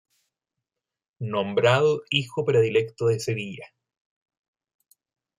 [1.19, 3.67] Nombrado hijo predilecto de Sevilla.